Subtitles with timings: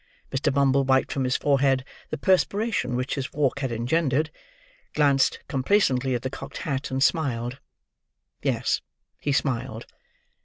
[0.31, 0.51] Mr.
[0.51, 4.31] Bumble wiped from his forehead the perspiration which his walk had engendered,
[4.95, 7.59] glanced complacently at the cocked hat, and smiled.
[8.41, 8.81] Yes,
[9.19, 9.85] he smiled.